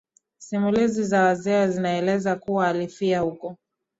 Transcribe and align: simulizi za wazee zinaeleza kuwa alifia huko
simulizi 0.37 1.03
za 1.03 1.23
wazee 1.23 1.67
zinaeleza 1.67 2.35
kuwa 2.35 2.67
alifia 2.67 3.19
huko 3.19 3.57